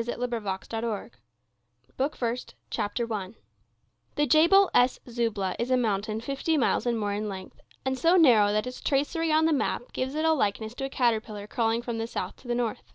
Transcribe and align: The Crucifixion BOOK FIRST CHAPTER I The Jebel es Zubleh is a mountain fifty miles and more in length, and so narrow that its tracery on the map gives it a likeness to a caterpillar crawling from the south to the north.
The 0.00 0.28
Crucifixion 0.28 0.92
BOOK 1.96 2.14
FIRST 2.14 2.54
CHAPTER 2.70 3.12
I 3.12 3.34
The 4.14 4.26
Jebel 4.28 4.70
es 4.72 5.00
Zubleh 5.08 5.56
is 5.58 5.72
a 5.72 5.76
mountain 5.76 6.20
fifty 6.20 6.56
miles 6.56 6.86
and 6.86 6.96
more 6.96 7.12
in 7.12 7.28
length, 7.28 7.58
and 7.84 7.98
so 7.98 8.14
narrow 8.14 8.52
that 8.52 8.68
its 8.68 8.80
tracery 8.80 9.32
on 9.32 9.46
the 9.46 9.52
map 9.52 9.92
gives 9.92 10.14
it 10.14 10.24
a 10.24 10.32
likeness 10.34 10.74
to 10.76 10.84
a 10.84 10.88
caterpillar 10.88 11.48
crawling 11.48 11.82
from 11.82 11.98
the 11.98 12.06
south 12.06 12.36
to 12.36 12.46
the 12.46 12.54
north. 12.54 12.92